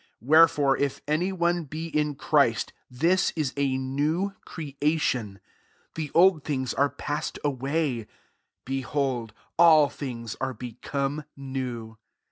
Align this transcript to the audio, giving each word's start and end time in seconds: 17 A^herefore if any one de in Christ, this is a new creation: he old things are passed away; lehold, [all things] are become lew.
17 0.19 0.33
A^herefore 0.33 0.79
if 0.79 0.99
any 1.07 1.31
one 1.31 1.65
de 1.65 1.85
in 1.85 2.15
Christ, 2.15 2.73
this 2.89 3.29
is 3.35 3.53
a 3.55 3.77
new 3.77 4.33
creation: 4.45 5.39
he 5.95 6.09
old 6.15 6.43
things 6.43 6.73
are 6.73 6.89
passed 6.89 7.37
away; 7.43 8.07
lehold, 8.67 9.29
[all 9.59 9.89
things] 9.89 10.35
are 10.41 10.55
become 10.55 11.23
lew. 11.37 11.99